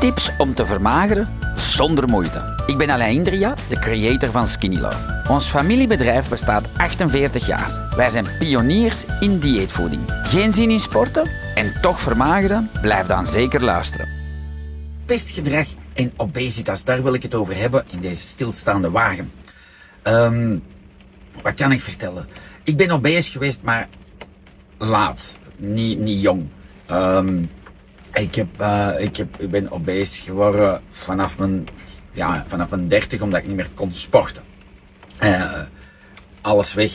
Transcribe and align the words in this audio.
Tips 0.00 0.30
om 0.38 0.54
te 0.54 0.66
vermageren 0.66 1.28
zonder 1.54 2.08
moeite. 2.08 2.62
Ik 2.66 2.78
ben 2.78 2.90
Alain 2.90 3.14
Indria, 3.14 3.54
de 3.68 3.78
creator 3.78 4.30
van 4.30 4.46
Skinny 4.46 4.78
Love. 4.78 5.22
Ons 5.28 5.44
familiebedrijf 5.44 6.28
bestaat 6.28 6.68
48 6.76 7.46
jaar. 7.46 7.94
Wij 7.96 8.10
zijn 8.10 8.26
pioniers 8.38 9.04
in 9.20 9.38
dieetvoeding. 9.38 10.02
Geen 10.22 10.52
zin 10.52 10.70
in 10.70 10.80
sporten 10.80 11.30
en 11.54 11.72
toch 11.80 12.00
vermageren? 12.00 12.70
Blijf 12.80 13.06
dan 13.06 13.26
zeker 13.26 13.64
luisteren. 13.64 14.08
Pestgedrag 15.06 15.66
en 15.92 16.12
obesitas, 16.16 16.84
daar 16.84 17.02
wil 17.02 17.14
ik 17.14 17.22
het 17.22 17.34
over 17.34 17.56
hebben 17.56 17.84
in 17.90 18.00
deze 18.00 18.22
stilstaande 18.22 18.90
wagen. 18.90 19.32
Ehm, 20.02 20.58
wat 21.42 21.54
kan 21.54 21.72
ik 21.72 21.80
vertellen? 21.80 22.28
Ik 22.64 22.76
ben 22.76 22.90
obese 22.90 23.30
geweest, 23.30 23.62
maar 23.62 23.88
laat, 24.78 25.36
niet, 25.56 25.98
niet 25.98 26.20
jong. 26.20 26.48
Ehm, 26.86 27.42
ik, 28.12 28.34
heb, 28.34 28.48
uh, 28.60 28.90
ik, 28.98 29.16
heb, 29.16 29.36
ik 29.38 29.50
ben 29.50 29.70
obese 29.70 30.22
geworden 30.22 30.82
vanaf 30.90 31.38
mijn, 31.38 31.68
ja, 32.12 32.44
vanaf 32.46 32.70
mijn 32.70 32.88
30, 32.88 33.20
omdat 33.20 33.40
ik 33.40 33.46
niet 33.46 33.56
meer 33.56 33.70
kon 33.74 33.94
sporten. 33.94 34.42
Uh, 35.24 35.60
alles 36.40 36.74
weg. 36.74 36.92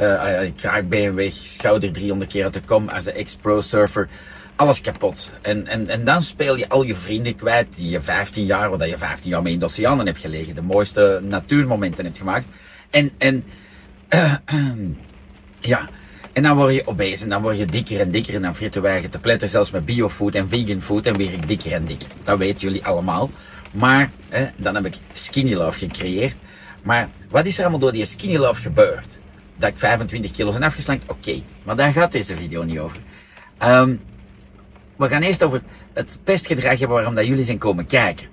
Uh, 0.00 0.50
kraakbeen 0.56 1.14
weg, 1.14 1.32
schouder 1.32 1.92
300 1.92 2.30
keer 2.30 2.44
uit 2.44 2.52
de 2.52 2.60
kom 2.60 2.88
als 2.88 3.04
de 3.04 3.12
ex-pro 3.12 3.60
surfer. 3.60 4.08
Alles 4.56 4.80
kapot. 4.80 5.30
En, 5.42 5.66
en, 5.66 5.88
en 5.88 6.04
dan 6.04 6.22
speel 6.22 6.56
je 6.56 6.68
al 6.68 6.82
je 6.82 6.94
vrienden 6.94 7.36
kwijt 7.36 7.76
die 7.76 7.90
je 7.90 8.00
15 8.00 8.44
jaar, 8.44 8.70
waar 8.70 8.88
je 8.88 8.98
15 8.98 9.30
jaar 9.30 9.42
mee 9.42 9.52
in 9.52 9.58
de 9.58 9.64
oceanen 9.64 10.06
hebt 10.06 10.18
gelegen. 10.18 10.54
De 10.54 10.62
mooiste 10.62 11.20
natuurmomenten 11.22 12.04
hebt 12.04 12.18
gemaakt. 12.18 12.46
En, 12.90 13.10
en, 13.18 13.44
ja. 15.60 15.88
En 16.38 16.44
dan 16.44 16.56
word 16.56 16.74
je 16.74 16.86
obese 16.86 17.22
en 17.22 17.28
dan 17.28 17.42
word 17.42 17.58
je 17.58 17.66
dikker 17.66 18.00
en 18.00 18.10
dikker 18.10 18.34
en 18.34 18.42
dan 18.42 18.54
vreten 18.54 18.82
wij 18.82 19.08
te 19.08 19.18
pletten, 19.18 19.48
zelfs 19.48 19.70
met 19.70 19.84
biofood 19.84 20.34
en 20.34 20.48
vegan 20.48 20.80
food 20.80 21.06
en 21.06 21.16
weer 21.16 21.46
dikker 21.46 21.72
en 21.72 21.86
dikker. 21.86 22.08
Dat 22.24 22.38
weten 22.38 22.60
jullie 22.60 22.84
allemaal. 22.84 23.30
Maar 23.72 24.10
eh, 24.28 24.42
dan 24.56 24.74
heb 24.74 24.86
ik 24.86 24.94
Skinny 25.12 25.54
Love 25.54 25.78
gecreëerd. 25.78 26.36
Maar 26.82 27.08
wat 27.30 27.46
is 27.46 27.56
er 27.56 27.60
allemaal 27.60 27.80
door 27.80 27.92
die 27.92 28.04
Skinny 28.04 28.36
Love 28.36 28.60
gebeurd? 28.60 29.06
Dat 29.56 29.68
ik 29.68 29.78
25 29.78 30.30
kilo 30.30 30.52
ben 30.52 30.62
afgeslankt? 30.62 31.10
Oké, 31.10 31.42
maar 31.62 31.76
daar 31.76 31.92
gaat 31.92 32.12
deze 32.12 32.36
video 32.36 32.62
niet 32.62 32.78
over. 32.78 32.98
Um, 33.62 34.00
we 34.96 35.08
gaan 35.08 35.22
eerst 35.22 35.42
over 35.42 35.62
het 35.92 36.18
pestgedrag 36.24 36.78
hebben 36.78 36.96
waarom 36.96 37.14
dat 37.14 37.26
jullie 37.26 37.44
zijn 37.44 37.58
komen 37.58 37.86
kijken. 37.86 38.26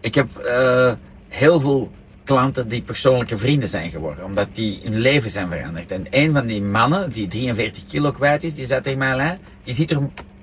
Ik 0.00 0.14
heb 0.14 0.28
uh, 0.46 0.92
heel 1.28 1.60
veel 1.60 1.90
klanten 2.24 2.68
die 2.68 2.82
persoonlijke 2.82 3.36
vrienden 3.36 3.68
zijn 3.68 3.90
geworden, 3.90 4.24
omdat 4.24 4.48
die 4.52 4.80
hun 4.82 4.98
leven 4.98 5.30
zijn 5.30 5.50
veranderd. 5.50 5.90
En 5.90 6.06
een 6.10 6.32
van 6.32 6.46
die 6.46 6.62
mannen, 6.62 7.10
die 7.10 7.28
43 7.28 7.86
kilo 7.86 8.12
kwijt 8.12 8.44
is, 8.44 8.54
die 8.54 8.66
zei 8.66 8.80
tegen 8.80 8.98
mij, 8.98 9.38
die 9.64 9.74
ziet 9.74 9.90
er 9.90 10.00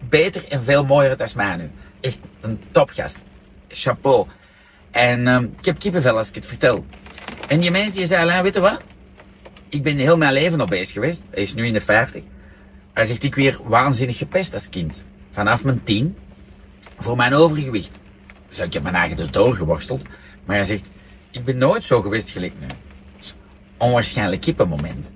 beter 0.10 0.46
en 0.48 0.64
veel 0.64 0.86
mooier 0.86 1.10
uit 1.10 1.22
als 1.22 1.34
mij 1.34 1.56
nu. 1.56 1.72
Echt 2.02 2.20
een 2.42 2.62
topgast. 2.72 3.20
Chapeau. 3.68 4.28
En 4.92 5.28
uh, 5.28 5.40
ik 5.58 5.66
heb 5.66 5.80
kippenvel 5.80 6.18
als 6.18 6.30
ik 6.30 6.36
het 6.36 6.46
vertel. 6.46 6.86
En 7.48 7.60
die 7.60 7.72
mensen 7.72 7.98
die 7.98 8.08
zei, 8.08 8.42
weet 8.42 8.54
je 8.54 8.60
wat? 8.60 8.82
Ik 9.70 9.84
ben 9.84 9.98
heel 9.98 10.18
mijn 10.18 10.34
leven 10.34 10.62
op 10.62 10.70
bezig 10.70 10.94
geweest. 10.94 11.24
Hij 11.30 11.44
is 11.44 11.54
nu 11.54 11.66
in 11.66 11.74
de 11.74 11.82
50. 11.82 12.24
Hij 12.94 13.08
zegt, 13.08 13.24
ik 13.24 13.36
weer 13.36 13.60
waanzinnig 13.64 14.18
gepest 14.18 14.54
als 14.54 14.70
kind. 14.70 15.04
Vanaf 15.32 15.64
mijn 15.64 15.84
10. 15.84 16.18
Voor 16.98 17.16
mijn 17.16 17.34
overgewicht. 17.34 17.92
Dus 18.50 18.60
ik 18.60 18.74
heb 18.74 18.84
mijn 18.84 18.96
eigen 18.96 19.32
doorgeworsteld. 19.32 20.04
Maar 20.46 20.56
hij 20.56 20.66
zegt, 20.66 20.90
ik 21.32 21.46
ben 21.46 21.58
nooit 21.58 21.84
zo 21.84 22.02
geweest 22.02 22.30
gelijk 22.30 22.54
nu. 22.60 22.68
Onwaarschijnlijk 23.78 24.42
kippenmoment. 24.42 25.12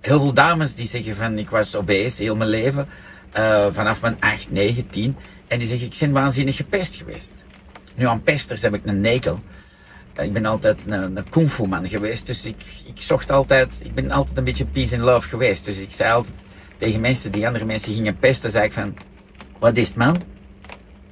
Heel 0.00 0.20
veel 0.20 0.32
dames 0.32 0.74
die 0.74 0.86
zeggen 0.86 1.14
van, 1.14 1.38
ik 1.38 1.50
was 1.50 1.76
obese 1.76 2.22
heel 2.22 2.36
mijn 2.36 2.50
leven. 2.50 2.88
Uh, 3.36 3.66
vanaf 3.70 4.00
mijn 4.00 4.16
8, 4.20 4.50
9, 4.50 4.88
10. 4.88 5.16
En 5.46 5.58
die 5.58 5.68
zeggen, 5.68 5.86
ik 5.86 5.96
ben 6.00 6.12
waanzinnig 6.12 6.56
gepest 6.56 6.96
geweest. 6.96 7.44
Nu 7.94 8.06
aan 8.06 8.22
pesters 8.22 8.62
heb 8.62 8.74
ik 8.74 8.80
een 8.84 9.00
nekel. 9.00 9.40
Ik 10.16 10.32
ben 10.32 10.46
altijd 10.46 10.82
een, 10.86 11.16
een 11.16 11.28
kung 11.28 11.50
fu 11.50 11.68
man 11.68 11.88
geweest, 11.88 12.26
dus 12.26 12.44
ik, 12.44 12.64
ik 12.86 13.00
zocht 13.00 13.30
altijd, 13.30 13.80
ik 13.84 13.94
ben 13.94 14.10
altijd 14.10 14.36
een 14.36 14.44
beetje 14.44 14.66
peace 14.66 14.94
and 14.94 15.04
love 15.04 15.28
geweest. 15.28 15.64
Dus 15.64 15.78
ik 15.78 15.92
zei 15.92 16.12
altijd 16.12 16.34
tegen 16.76 17.00
mensen 17.00 17.32
die 17.32 17.46
andere 17.46 17.64
mensen 17.64 17.92
gingen 17.92 18.18
pesten, 18.18 18.50
zei 18.50 18.64
ik 18.64 18.72
van, 18.72 18.96
wat 19.58 19.76
is 19.76 19.88
het 19.88 19.96
man? 19.96 20.22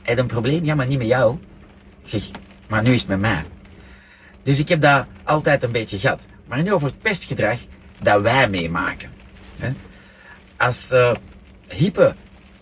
Heb 0.02 0.16
je 0.16 0.22
een 0.22 0.26
probleem? 0.26 0.64
Ja, 0.64 0.74
maar 0.74 0.86
niet 0.86 0.98
met 0.98 1.06
jou. 1.06 1.38
Ik 2.02 2.08
zeg, 2.08 2.30
maar 2.68 2.82
nu 2.82 2.92
is 2.92 3.00
het 3.00 3.08
met 3.08 3.20
mij. 3.20 3.44
Dus 4.42 4.58
ik 4.58 4.68
heb 4.68 4.80
dat 4.80 5.06
altijd 5.24 5.62
een 5.62 5.72
beetje 5.72 5.98
gehad. 5.98 6.26
Maar 6.46 6.62
nu 6.62 6.72
over 6.72 6.86
het 6.86 7.00
pestgedrag 7.00 7.58
dat 8.02 8.22
wij 8.22 8.48
meemaken. 8.48 9.10
Als 10.56 10.92
uh, 10.92 11.14
hippe 11.68 12.14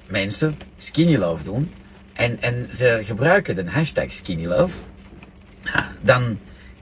mensen 0.07 0.59
skinny 0.77 1.17
love 1.17 1.45
doen 1.45 1.73
en, 2.13 2.43
en 2.43 2.67
ze 2.73 3.01
gebruiken 3.03 3.55
de 3.55 3.71
hashtag 3.71 4.13
skinny 4.13 4.47
love, 4.47 4.79
dan 6.01 6.39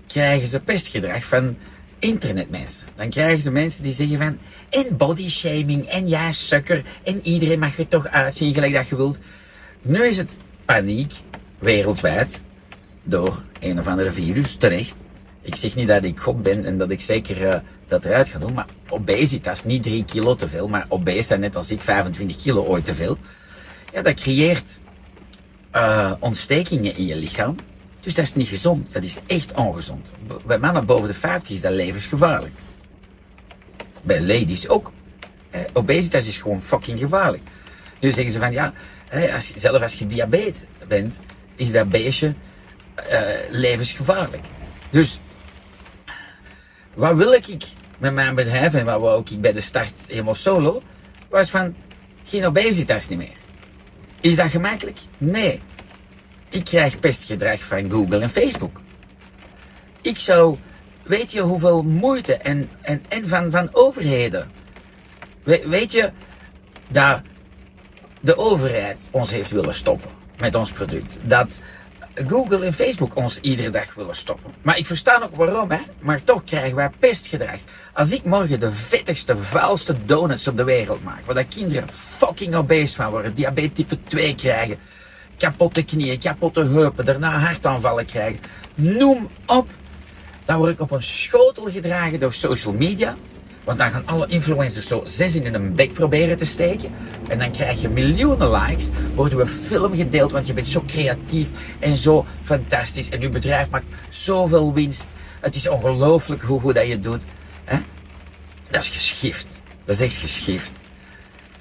krijgen 0.06 0.48
ze 0.48 0.60
pestgedrag 0.60 1.24
van 1.24 1.56
internetmensen. 1.98 2.88
Dan 2.96 3.10
krijgen 3.10 3.42
ze 3.42 3.50
mensen 3.50 3.82
die 3.82 3.92
zeggen 3.92 4.18
van, 4.18 4.38
en 4.70 4.96
bodyshaming, 4.96 5.86
en 5.86 6.08
ja, 6.08 6.32
sukker, 6.32 6.82
en 7.04 7.20
iedereen 7.22 7.58
mag 7.58 7.78
er 7.78 7.88
toch 7.88 8.08
uitzien 8.08 8.54
gelijk 8.54 8.72
dat 8.74 8.88
je 8.88 8.96
wilt. 8.96 9.18
Nu 9.82 10.04
is 10.04 10.16
het 10.16 10.36
paniek, 10.64 11.12
wereldwijd, 11.58 12.40
door 13.02 13.42
een 13.60 13.78
of 13.78 13.86
andere 13.86 14.12
virus, 14.12 14.56
terecht. 14.56 15.02
Ik 15.40 15.54
zeg 15.54 15.74
niet 15.74 15.88
dat 15.88 16.04
ik 16.04 16.18
God 16.18 16.42
ben 16.42 16.64
en 16.64 16.78
dat 16.78 16.90
ik 16.90 17.00
zeker 17.00 17.42
uh, 17.42 17.54
dat 17.86 18.04
eruit 18.04 18.28
ga 18.28 18.38
doen, 18.38 18.52
maar 18.52 18.66
obesitas, 18.88 19.64
niet 19.64 19.82
3 19.82 20.04
kilo 20.04 20.34
te 20.34 20.48
veel, 20.48 20.68
maar 20.68 20.86
obese, 20.88 21.36
net 21.36 21.56
als 21.56 21.70
ik, 21.70 21.80
25 21.80 22.36
kilo 22.36 22.64
ooit 22.64 22.84
te 22.84 22.94
veel. 22.94 23.18
Ja, 23.92 24.02
dat 24.02 24.14
creëert 24.14 24.78
uh, 25.74 26.12
ontstekingen 26.18 26.96
in 26.96 27.06
je 27.06 27.16
lichaam. 27.16 27.56
Dus 28.00 28.14
dat 28.14 28.24
is 28.24 28.34
niet 28.34 28.48
gezond. 28.48 28.92
Dat 28.92 29.02
is 29.02 29.18
echt 29.26 29.52
ongezond. 29.52 30.12
Bij 30.46 30.58
mannen 30.58 30.86
boven 30.86 31.08
de 31.08 31.14
50 31.14 31.54
is 31.54 31.60
dat 31.60 31.72
levensgevaarlijk. 31.72 32.54
Bij 34.02 34.20
ladies 34.20 34.68
ook. 34.68 34.92
Eh, 35.50 35.60
obesitas 35.72 36.26
is 36.26 36.36
gewoon 36.36 36.62
fucking 36.62 36.98
gevaarlijk. 36.98 37.42
Nu 38.00 38.10
zeggen 38.10 38.32
ze 38.32 38.38
van 38.38 38.52
ja, 38.52 38.72
als, 39.34 39.52
zelf 39.54 39.82
als 39.82 39.94
je 39.94 40.06
diabetes 40.06 40.56
bent, 40.88 41.18
is 41.56 41.72
dat 41.72 41.88
beestje 41.88 42.34
uh, 43.12 43.50
levensgevaarlijk. 43.50 44.46
Dus 44.90 45.20
wat 46.94 47.16
wil 47.16 47.32
ik 47.32 47.64
met 47.98 48.12
mijn 48.14 48.34
bedrijf 48.34 48.74
en 48.74 48.84
wat 48.84 49.00
wou 49.00 49.22
ik 49.24 49.40
bij 49.40 49.52
de 49.52 49.60
start 49.60 49.92
helemaal 50.06 50.34
solo, 50.34 50.82
was 51.28 51.50
van 51.50 51.74
geen 52.24 52.46
obesitas 52.46 53.08
niet 53.08 53.18
meer. 53.18 53.36
Is 54.20 54.36
dat 54.36 54.50
gemakkelijk? 54.50 54.98
Nee. 55.18 55.62
Ik 56.48 56.64
krijg 56.64 56.98
pestgedrag 56.98 57.60
van 57.60 57.90
Google 57.90 58.18
en 58.20 58.30
Facebook. 58.30 58.80
Ik 60.00 60.18
zou, 60.18 60.58
weet 61.02 61.32
je 61.32 61.40
hoeveel 61.40 61.82
moeite 61.82 62.34
en, 62.34 62.70
en, 62.80 63.04
en 63.08 63.28
van, 63.28 63.50
van 63.50 63.68
overheden. 63.72 64.50
We, 65.42 65.64
weet 65.68 65.92
je 65.92 66.12
dat 66.88 67.22
de 68.20 68.36
overheid 68.36 69.08
ons 69.10 69.30
heeft 69.30 69.50
willen 69.50 69.74
stoppen 69.74 70.10
met 70.38 70.54
ons 70.54 70.72
product. 70.72 71.18
Dat 71.22 71.60
Google 72.26 72.64
en 72.64 72.72
Facebook 72.72 73.16
ons 73.16 73.38
iedere 73.40 73.70
dag 73.70 73.94
willen 73.94 74.16
stoppen. 74.16 74.54
Maar 74.62 74.78
ik 74.78 74.86
versta 74.86 75.20
ook 75.22 75.36
waarom, 75.36 75.70
hè. 75.70 75.78
Maar 76.00 76.22
toch 76.24 76.44
krijgen 76.44 76.76
wij 76.76 76.90
pestgedrag. 76.98 77.58
Als 77.92 78.12
ik 78.12 78.24
morgen 78.24 78.60
de 78.60 78.72
vettigste, 78.72 79.36
vuilste 79.36 80.04
donuts 80.04 80.48
op 80.48 80.56
de 80.56 80.64
wereld 80.64 81.04
maak, 81.04 81.26
waar 81.26 81.34
dat 81.34 81.48
kinderen 81.48 81.90
fucking 81.90 82.54
obese 82.54 82.94
van 82.94 83.10
worden, 83.10 83.34
diabetes 83.34 83.72
type 83.74 83.98
2 84.02 84.34
krijgen, 84.34 84.78
kapotte 85.36 85.82
knieën, 85.82 86.18
kapotte 86.18 86.64
heupen, 86.64 87.04
daarna 87.04 87.38
hartaanvallen 87.38 88.06
krijgen. 88.06 88.40
Noem 88.74 89.28
op. 89.46 89.68
Dan 90.44 90.58
word 90.58 90.70
ik 90.70 90.80
op 90.80 90.90
een 90.90 91.02
schotel 91.02 91.64
gedragen 91.70 92.20
door 92.20 92.32
social 92.32 92.74
media. 92.74 93.16
Want 93.68 93.80
dan 93.80 93.90
gaan 93.90 94.06
alle 94.06 94.26
influencers 94.26 94.86
zo 94.86 95.02
zes 95.06 95.34
in 95.34 95.54
hun 95.54 95.74
bek 95.74 95.92
proberen 95.92 96.36
te 96.36 96.44
steken. 96.44 96.90
En 97.28 97.38
dan 97.38 97.50
krijg 97.50 97.80
je 97.80 97.88
miljoenen 97.88 98.50
likes. 98.50 98.88
Wordt 99.14 99.34
uw 99.34 99.46
film 99.46 99.94
gedeeld, 99.94 100.30
want 100.32 100.46
je 100.46 100.52
bent 100.52 100.66
zo 100.66 100.82
creatief 100.86 101.50
en 101.78 101.96
zo 101.96 102.24
fantastisch. 102.42 103.08
En 103.08 103.22
uw 103.22 103.30
bedrijf 103.30 103.70
maakt 103.70 103.86
zoveel 104.08 104.74
winst. 104.74 105.04
Het 105.40 105.54
is 105.54 105.68
ongelooflijk 105.68 106.42
hoe 106.42 106.60
goed 106.60 106.74
dat 106.74 106.86
je 106.86 107.00
doet. 107.00 107.22
Dat 108.70 108.82
is 108.82 108.88
geschift. 108.88 109.62
Dat 109.84 109.94
is 109.94 110.00
echt 110.00 110.16
geschift. 110.16 110.70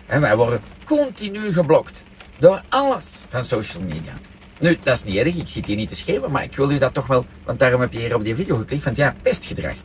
En 0.05 0.21
wij 0.21 0.35
worden 0.35 0.61
continu 0.85 1.53
geblokt. 1.53 2.01
Door 2.39 2.63
alles 2.69 3.23
van 3.27 3.43
social 3.43 3.83
media. 3.83 4.13
Nu, 4.59 4.77
dat 4.83 4.93
is 4.93 5.03
niet 5.03 5.15
erg, 5.15 5.35
ik 5.35 5.47
zit 5.47 5.65
hier 5.65 5.75
niet 5.75 5.89
te 5.89 5.95
schreeuwen, 5.95 6.31
maar 6.31 6.43
ik 6.43 6.55
wil 6.55 6.71
u 6.71 6.77
dat 6.77 6.93
toch 6.93 7.07
wel, 7.07 7.25
want 7.45 7.59
daarom 7.59 7.81
heb 7.81 7.93
je 7.93 7.99
hier 7.99 8.15
op 8.15 8.23
die 8.23 8.35
video 8.35 8.57
geklikt, 8.57 8.83
van 8.83 8.93
ja, 8.95 9.15
pestgedrag. 9.21 9.75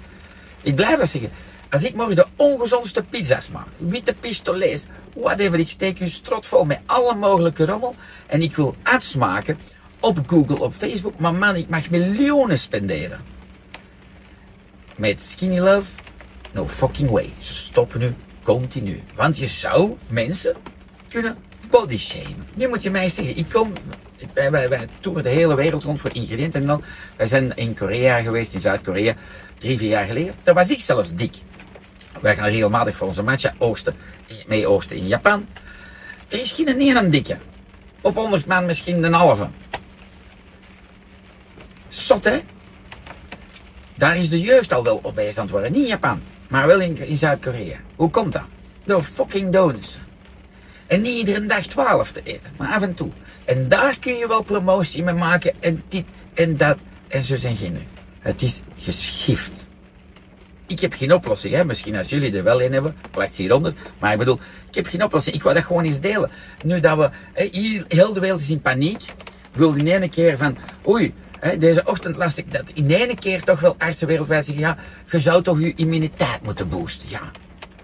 Ik 0.62 0.74
blijf 0.74 0.98
dat 0.98 1.08
zeggen. 1.08 1.30
Als 1.72 1.84
ik 1.84 1.94
morgen 1.94 2.16
de 2.16 2.26
ongezondste 2.36 3.02
pizza's 3.02 3.50
maak, 3.50 3.66
witte 3.76 4.14
pistolets, 4.20 4.86
whatever, 5.14 5.58
ik 5.58 5.68
steek 5.68 6.00
u 6.00 6.08
strot 6.08 6.46
vol 6.46 6.64
met 6.64 6.80
alle 6.86 7.14
mogelijke 7.14 7.64
rommel 7.64 7.94
en 8.26 8.42
ik 8.42 8.56
wil 8.56 8.76
ads 8.82 9.16
maken 9.16 9.58
op 10.00 10.18
Google, 10.26 10.60
op 10.60 10.74
Facebook, 10.74 11.18
maar 11.18 11.34
man, 11.34 11.56
ik 11.56 11.68
mag 11.68 11.90
miljoenen 11.90 12.58
spenderen. 12.58 13.20
Met 14.96 15.22
Skinny 15.22 15.58
Love, 15.58 15.92
no 16.52 16.68
fucking 16.68 17.10
way. 17.10 17.30
Ze 17.38 17.54
stoppen 17.54 18.00
nu 18.00 18.14
continu. 18.42 19.02
Want 19.14 19.38
je 19.38 19.46
zou 19.46 19.96
mensen 20.06 20.56
kunnen 21.08 21.36
body 21.70 21.98
shame. 21.98 22.34
Nu 22.54 22.68
moet 22.68 22.82
je 22.82 22.90
mij 22.90 23.08
zeggen, 23.08 23.36
ik 23.36 23.48
kom 23.48 23.72
wij, 24.34 24.50
wij, 24.50 24.68
wij 24.68 24.88
toeren 25.00 25.22
de 25.22 25.28
hele 25.28 25.54
wereld 25.54 25.84
rond 25.84 26.00
voor 26.00 26.14
ingrediënten. 26.14 26.60
En 26.60 26.66
dan, 26.66 26.82
wij 27.16 27.26
zijn 27.26 27.54
in 27.54 27.74
Korea 27.74 28.22
geweest, 28.22 28.54
in 28.54 28.60
Zuid-Korea, 28.60 29.14
drie, 29.58 29.78
vier 29.78 29.88
jaar 29.88 30.06
geleden. 30.06 30.34
Daar 30.42 30.54
was 30.54 30.70
ik 30.70 30.80
zelfs 30.80 31.14
dik. 31.14 31.36
Wij 32.22 32.36
gaan 32.36 32.48
regelmatig 32.48 32.96
voor 32.96 33.06
onze 33.06 33.22
matcha 33.22 33.54
oosten, 33.58 33.96
mee 34.46 34.66
oosten 34.66 34.96
in 34.96 35.06
Japan. 35.06 35.46
Er 36.28 36.40
is 36.40 36.52
geen 36.52 36.80
één 36.80 36.96
een 36.96 37.10
dikke. 37.10 37.38
Op 38.00 38.14
100 38.16 38.46
man 38.46 38.66
misschien 38.66 39.02
een 39.02 39.12
halve. 39.12 39.48
Zot, 41.88 42.24
hè? 42.24 42.38
Daar 43.94 44.16
is 44.16 44.28
de 44.28 44.40
jeugd 44.40 44.72
al 44.72 44.84
wel 44.84 45.00
obese 45.02 45.38
aan 45.38 45.44
het 45.44 45.52
worden. 45.52 45.72
Niet 45.72 45.82
in 45.82 45.88
Japan, 45.88 46.22
maar 46.48 46.66
wel 46.66 46.80
in, 46.80 46.96
in 46.96 47.16
Zuid-Korea. 47.16 47.76
Hoe 47.96 48.10
komt 48.10 48.32
dat? 48.32 48.46
Door 48.84 49.02
fucking 49.02 49.52
donuts. 49.52 49.98
En 50.86 51.00
niet 51.00 51.16
iedere 51.16 51.46
dag 51.46 51.66
12 51.66 52.12
te 52.12 52.20
eten, 52.22 52.50
maar 52.56 52.74
af 52.74 52.82
en 52.82 52.94
toe. 52.94 53.10
En 53.44 53.68
daar 53.68 53.98
kun 53.98 54.14
je 54.14 54.28
wel 54.28 54.42
promotie 54.42 55.02
mee 55.02 55.14
maken 55.14 55.54
en 55.60 55.82
dit 55.88 56.10
en 56.34 56.56
dat 56.56 56.78
en 57.08 57.22
zo 57.22 57.36
zijn 57.36 57.56
geen. 57.56 57.86
Het 58.18 58.42
is 58.42 58.62
geschift. 58.76 59.66
Ik 60.72 60.80
heb 60.80 60.92
geen 60.92 61.12
oplossing, 61.12 61.54
hè. 61.54 61.64
misschien 61.64 61.96
als 61.96 62.08
jullie 62.08 62.36
er 62.36 62.42
wel 62.42 62.62
een 62.62 62.72
hebben, 62.72 62.96
plakt 63.10 63.34
ze 63.34 63.42
hieronder. 63.42 63.74
Maar 63.98 64.12
ik 64.12 64.18
bedoel, 64.18 64.38
ik 64.68 64.74
heb 64.74 64.86
geen 64.86 65.04
oplossing. 65.04 65.34
Ik 65.34 65.42
wil 65.42 65.54
dat 65.54 65.64
gewoon 65.64 65.84
eens 65.84 66.00
delen. 66.00 66.30
Nu 66.64 66.80
dat 66.80 66.96
we, 66.96 67.10
hè, 67.32 67.48
hier, 67.50 67.84
heel 67.88 68.12
de 68.12 68.20
wereld 68.20 68.40
is 68.40 68.50
in 68.50 68.60
paniek, 68.60 69.02
wil 69.52 69.74
in 69.74 69.86
ene 69.86 70.08
keer 70.08 70.36
van, 70.36 70.56
oei, 70.88 71.14
hè, 71.38 71.58
deze 71.58 71.82
ochtend 71.84 72.16
las 72.16 72.38
ik 72.38 72.52
dat 72.52 72.70
in 72.74 72.90
ene 72.90 73.16
keer 73.16 73.42
toch 73.42 73.60
wel 73.60 73.74
artsen 73.78 74.06
wereldwijd 74.06 74.44
zeggen, 74.44 74.64
ja, 74.64 74.76
je 75.10 75.20
zou 75.20 75.42
toch 75.42 75.60
je 75.60 75.74
immuniteit 75.74 76.42
moeten 76.42 76.68
boosten. 76.68 77.08
Ja. 77.08 77.30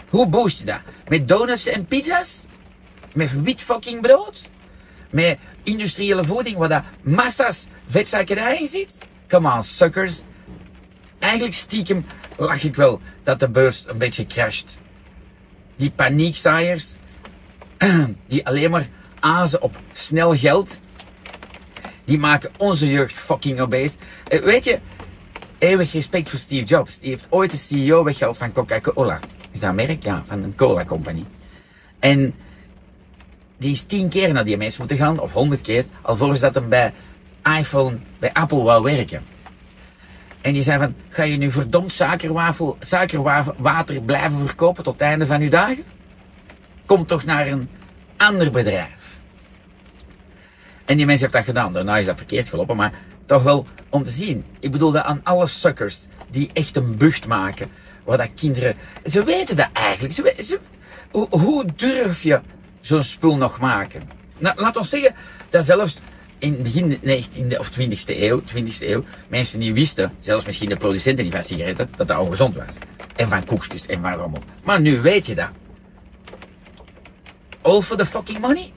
Hoe 0.08 0.28
boost 0.28 0.58
je 0.58 0.64
dat? 0.64 0.82
Met 1.08 1.28
donuts 1.28 1.66
en 1.66 1.86
pizza's? 1.86 2.46
Met 3.14 3.42
wit 3.42 3.60
fucking 3.60 4.00
brood? 4.00 4.48
Met 5.10 5.38
industriële 5.62 6.24
voeding 6.24 6.56
waar 6.56 6.68
dat 6.68 6.82
massa's 7.02 7.66
vetsuikerij 7.86 8.58
in 8.58 8.68
zit? 8.68 8.98
Come 9.26 9.54
on, 9.54 9.62
suckers. 9.62 10.22
Eigenlijk 11.18 11.54
stiekem 11.54 12.06
lach 12.36 12.64
ik 12.64 12.74
wel 12.74 13.00
dat 13.22 13.40
de 13.40 13.48
beurs 13.48 13.84
een 13.88 13.98
beetje 13.98 14.26
crasht. 14.26 14.78
Die 15.76 15.90
paniekzaaiers, 15.90 16.96
die 18.28 18.46
alleen 18.46 18.70
maar 18.70 18.88
azen 19.20 19.62
op 19.62 19.80
snel 19.92 20.36
geld, 20.36 20.78
die 22.04 22.18
maken 22.18 22.50
onze 22.56 22.86
jeugd 22.90 23.18
fucking 23.18 23.60
obese. 23.60 23.96
Eh, 24.28 24.42
weet 24.42 24.64
je, 24.64 24.80
eeuwig 25.58 25.92
respect 25.92 26.28
voor 26.28 26.38
Steve 26.38 26.64
Jobs. 26.64 26.98
Die 26.98 27.10
heeft 27.10 27.26
ooit 27.30 27.50
de 27.50 27.56
CEO 27.56 28.04
weggehaald 28.04 28.36
van 28.36 28.52
Coca-Cola. 28.52 29.20
Is 29.50 29.60
dat 29.60 29.74
merk? 29.74 30.02
Ja, 30.02 30.22
van 30.26 30.42
een 30.42 30.54
cola 30.54 30.84
company. 30.84 31.24
En 31.98 32.34
die 33.58 33.72
is 33.72 33.82
tien 33.82 34.08
keer 34.08 34.32
naar 34.32 34.44
die 34.44 34.56
mensen 34.56 34.80
moeten 34.80 34.98
gaan, 34.98 35.20
of 35.20 35.32
honderd 35.32 35.60
keer, 35.60 35.84
alvorens 36.02 36.40
dat 36.40 36.54
hem 36.54 36.68
bij 36.68 36.92
iPhone, 37.58 37.98
bij 38.18 38.32
Apple 38.32 38.62
wou 38.62 38.82
werken. 38.82 39.22
En 40.40 40.52
die 40.52 40.62
zei 40.62 40.78
van, 40.78 40.94
ga 41.08 41.22
je 41.22 41.36
nu 41.36 41.50
verdomd 41.50 41.92
suikerwafel, 41.92 42.76
suikerwater 42.80 44.02
blijven 44.02 44.46
verkopen 44.46 44.84
tot 44.84 44.92
het 44.92 45.02
einde 45.02 45.26
van 45.26 45.40
je 45.42 45.50
dagen? 45.50 45.84
Kom 46.86 47.06
toch 47.06 47.24
naar 47.24 47.46
een 47.46 47.68
ander 48.16 48.50
bedrijf. 48.50 49.20
En 50.84 50.96
die 50.96 51.06
mens 51.06 51.20
heeft 51.20 51.32
dat 51.32 51.44
gedaan. 51.44 51.72
Daarna 51.72 51.96
is 51.96 52.06
dat 52.06 52.16
verkeerd 52.16 52.48
gelopen, 52.48 52.76
maar 52.76 52.92
toch 53.26 53.42
wel 53.42 53.66
om 53.88 54.02
te 54.02 54.10
zien. 54.10 54.44
Ik 54.60 54.70
bedoel 54.72 54.92
dat 54.92 55.04
aan 55.04 55.20
alle 55.22 55.46
suckers 55.46 56.06
die 56.30 56.50
echt 56.52 56.76
een 56.76 56.96
bucht 56.96 57.26
maken. 57.26 57.70
Waar 58.04 58.18
dat 58.18 58.30
kinderen... 58.34 58.76
Ze 59.04 59.24
weten 59.24 59.56
dat 59.56 59.68
eigenlijk. 59.72 60.14
Ze, 60.14 60.34
ze, 60.42 60.58
hoe, 61.10 61.26
hoe 61.30 61.66
durf 61.76 62.22
je 62.22 62.40
zo'n 62.80 63.02
spul 63.02 63.36
nog 63.36 63.58
maken? 63.60 64.10
Nou, 64.38 64.60
laat 64.60 64.76
ons 64.76 64.88
zeggen 64.88 65.14
dat 65.50 65.64
zelfs 65.64 66.00
in 66.38 66.62
begin 66.62 66.98
19e 67.02 67.58
of 67.58 67.70
20e 67.78 68.16
eeuw, 68.16 68.42
20e 68.42 68.80
eeuw, 68.80 69.04
mensen 69.28 69.58
niet 69.58 69.72
wisten, 69.72 70.12
zelfs 70.20 70.46
misschien 70.46 70.68
de 70.68 70.76
producenten 70.76 71.24
niet 71.24 71.32
van 71.32 71.42
sigaretten, 71.42 71.90
dat 71.96 72.08
dat 72.08 72.18
ongezond 72.18 72.56
was. 72.56 72.74
En 73.16 73.28
van 73.28 73.44
koekjes 73.44 73.86
en 73.86 74.00
van 74.00 74.12
rommel. 74.12 74.42
Maar 74.62 74.80
nu 74.80 75.00
weet 75.00 75.26
je 75.26 75.34
dat. 75.34 75.50
All 77.60 77.80
for 77.80 77.96
the 77.96 78.06
fucking 78.06 78.38
money? 78.38 78.72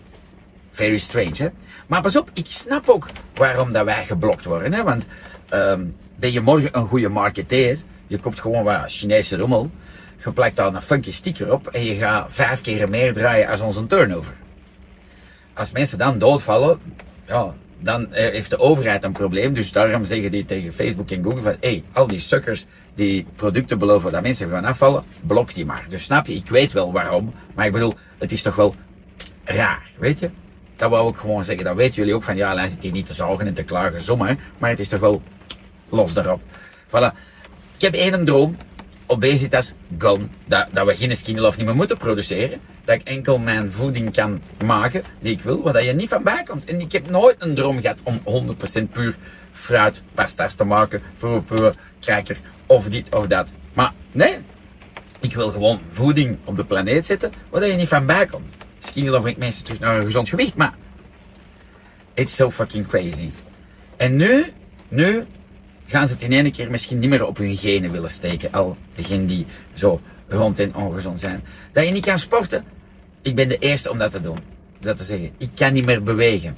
Very 0.72 0.98
strange, 0.98 1.36
hè? 1.38 1.48
Maar 1.88 2.02
pas 2.02 2.16
op, 2.16 2.30
ik 2.34 2.46
snap 2.48 2.90
ook 2.90 3.10
waarom 3.34 3.72
dat 3.72 3.86
wij 3.86 4.06
geblokt 4.06 4.46
worden, 4.46 4.74
hè? 4.74 4.84
Want 4.84 5.08
um, 5.54 5.96
ben 6.16 6.32
je 6.32 6.42
morgen 6.42 6.78
een 6.78 6.88
goede 6.88 7.10
marketeer, 7.10 7.78
je 8.08 8.18
koopt 8.18 8.40
gewoon 8.40 8.64
wat 8.64 8.92
Chinese 8.92 9.38
rommel, 9.38 9.72
je 10.24 10.32
plakt 10.32 10.56
daar 10.56 10.74
een 10.74 10.82
funky 10.82 11.12
sticker 11.12 11.54
op 11.54 11.68
en 11.68 11.84
je 11.84 11.96
gaat 11.96 12.28
vijf 12.30 12.62
keer 12.62 12.90
meer 12.90 13.14
draaien 13.14 13.48
als 13.48 13.62
onze 13.62 13.88
turnover. 13.88 14.34
Als 15.54 15.72
mensen 15.72 15.98
dan 15.98 16.18
doodvallen, 16.18 16.80
ja, 17.32 17.54
dan 17.80 18.14
eh, 18.14 18.32
heeft 18.32 18.50
de 18.50 18.60
overheid 18.60 19.04
een 19.04 19.12
probleem. 19.12 19.54
Dus 19.54 19.72
daarom 19.72 20.06
zeggen 20.06 20.32
die 20.32 20.46
tegen 20.46 20.74
Facebook 20.74 21.12
en 21.12 21.24
Google 21.24 21.42
van, 21.42 21.56
hey, 21.60 21.84
al 21.94 22.08
die 22.08 22.20
suckers 22.20 22.66
die 22.96 23.26
producten 23.36 23.80
beloven 23.80 24.12
dat 24.12 24.22
mensen 24.22 24.50
gaan 24.50 24.66
afvallen, 24.66 25.04
blok 25.28 25.54
die 25.54 25.66
maar. 25.66 25.86
Dus 25.90 26.04
snap 26.04 26.28
je, 26.28 26.34
ik 26.34 26.50
weet 26.50 26.72
wel 26.72 26.92
waarom, 26.92 27.34
maar 27.56 27.66
ik 27.66 27.72
bedoel, 27.72 27.94
het 28.18 28.32
is 28.32 28.42
toch 28.42 28.56
wel 28.56 28.76
raar, 29.44 29.90
weet 30.00 30.20
je? 30.20 30.30
Dat 30.76 30.90
wou 30.90 31.10
ik 31.10 31.18
gewoon 31.18 31.46
zeggen, 31.46 31.66
dat 31.66 31.76
weten 31.76 31.96
jullie 31.96 32.14
ook 32.14 32.24
van, 32.24 32.36
ja, 32.36 32.56
laat 32.56 32.70
zit 32.70 32.84
hier 32.84 32.92
niet 32.92 33.06
te 33.06 33.14
zorgen 33.14 33.48
en 33.48 33.54
te 33.54 33.64
klagen 33.64 34.02
zomaar, 34.02 34.38
maar 34.58 34.70
het 34.70 34.80
is 34.80 34.88
toch 34.88 35.00
wel 35.00 35.22
los 35.90 36.14
daarop. 36.14 36.42
Voilà. 36.88 37.18
Ik 37.76 37.82
heb 37.82 37.94
één 37.94 38.26
droom, 38.26 38.58
obesitas 39.12 39.74
gone. 39.98 40.28
Dat, 40.46 40.68
dat 40.72 40.88
we 40.88 40.96
geen 40.96 41.16
skinny 41.16 41.42
love 41.42 41.58
niet 41.58 41.66
meer 41.66 41.76
moeten 41.76 41.98
produceren. 41.98 42.60
Dat 42.84 42.96
ik 42.96 43.08
enkel 43.08 43.40
mijn 43.40 43.72
voeding 43.72 44.12
kan 44.12 44.42
maken 44.66 45.04
die 45.20 45.32
ik 45.32 45.42
wil, 45.42 45.64
waar 45.64 45.74
dat 45.74 45.86
je 45.86 45.94
niet 45.94 46.10
van 46.10 46.24
bijkomt. 46.24 46.66
En 46.66 46.82
ik 46.82 46.92
heb 46.92 47.10
nooit 47.10 47.36
een 47.40 47.56
droom 47.56 47.82
gehad 47.82 48.00
om 48.04 48.22
100% 48.80 48.92
puur 48.92 49.16
fruit 49.52 50.04
pasta's 50.14 50.56
te 50.56 50.64
maken 50.64 51.02
voor 51.16 51.36
een 51.36 51.44
puur 51.44 51.76
cracker 52.00 52.38
of 52.66 52.90
dit 52.90 53.16
of 53.16 53.28
dat. 53.28 53.52
Maar 53.74 53.94
nee, 54.12 54.38
ik 55.20 55.34
wil 55.34 55.50
gewoon 55.50 55.80
voeding 55.90 56.38
op 56.44 56.58
de 56.58 56.66
planeet 56.66 57.06
zetten 57.06 57.32
waar 57.50 57.62
dat 57.62 57.70
je 57.70 57.76
niet 57.76 57.88
van 57.88 58.06
bijkomt. 58.06 58.54
Skinny 58.80 59.10
love 59.10 59.22
brengt 59.22 59.40
mensen 59.40 59.64
terug 59.64 59.80
naar 59.80 59.98
een 59.98 60.06
gezond 60.06 60.30
gewicht, 60.30 60.56
maar 60.56 60.74
it's 62.14 62.36
so 62.36 62.52
fucking 62.52 62.88
crazy. 62.88 63.30
En 63.98 64.16
nu, 64.16 64.46
nu 64.88 65.26
gaan 65.92 66.08
ze 66.08 66.14
het 66.14 66.24
in 66.24 66.32
één 66.32 66.52
keer 66.52 66.72
misschien 66.72 67.00
niet 67.00 67.10
meer 67.10 67.26
op 67.26 67.38
hun 67.38 67.58
genen 67.58 67.92
willen 67.92 68.10
steken. 68.10 68.52
Al 68.52 68.78
degenen 68.96 69.26
die 69.26 69.46
zo 69.74 70.02
rond 70.28 70.60
en 70.60 70.76
ongezond 70.76 71.20
zijn. 71.20 71.44
Dat 71.72 71.86
je 71.86 71.92
niet 71.92 72.06
kan 72.06 72.20
sporten, 72.20 72.64
ik 73.22 73.36
ben 73.36 73.48
de 73.48 73.58
eerste 73.58 73.92
om 73.92 73.98
dat 73.98 74.12
te 74.12 74.22
doen. 74.22 74.38
Dat 74.80 74.98
te 74.98 75.04
zeggen, 75.04 75.32
ik 75.38 75.50
kan 75.56 75.74
niet 75.74 75.86
meer 75.86 76.04
bewegen. 76.04 76.58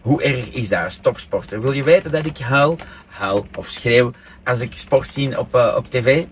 Hoe 0.00 0.22
erg 0.22 0.50
is 0.50 0.68
dat 0.68 0.84
als 0.84 0.96
topsporter? 0.96 1.60
Wil 1.60 1.72
je 1.72 1.82
weten 1.82 2.10
dat 2.10 2.26
ik 2.26 2.38
huil, 2.38 2.78
huil 3.06 3.46
of 3.56 3.68
schreeuw 3.68 4.12
als 4.44 4.60
ik 4.60 4.72
sport 4.74 5.12
zie 5.12 5.38
op, 5.38 5.54
uh, 5.54 5.74
op 5.76 5.90
tv? 5.90 6.24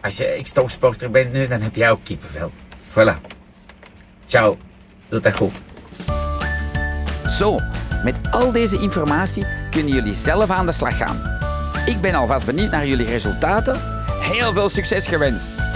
Als 0.00 0.16
je 0.16 0.38
ik 0.38 0.46
topsporter 0.46 1.10
bent 1.10 1.32
nu, 1.32 1.46
dan 1.46 1.60
heb 1.60 1.74
jij 1.74 1.90
ook 1.90 2.04
kippenvel. 2.04 2.52
Voilà. 2.90 3.20
Ciao. 4.26 4.58
Doe 5.08 5.20
dat 5.20 5.34
goed. 5.34 5.52
Zo, 7.28 7.58
met 8.04 8.16
al 8.30 8.52
deze 8.52 8.78
informatie 8.80 9.44
kunnen 9.70 9.92
jullie 9.92 10.14
zelf 10.14 10.50
aan 10.50 10.66
de 10.66 10.72
slag 10.72 10.96
gaan. 10.96 11.22
Ik 11.86 12.00
ben 12.00 12.14
alvast 12.14 12.46
benieuwd 12.46 12.70
naar 12.70 12.86
jullie 12.86 13.06
resultaten. 13.06 13.80
Heel 14.20 14.52
veel 14.52 14.68
succes 14.68 15.06
gewenst! 15.06 15.69